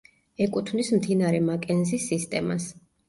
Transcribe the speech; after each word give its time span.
ეკუთვნის 0.45 0.89
მდინარე 0.95 1.41
მაკენზის 1.51 2.09
სისტემას. 2.13 2.67